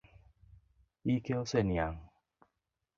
Ike 1.15 1.33
oseniang'. 1.41 2.03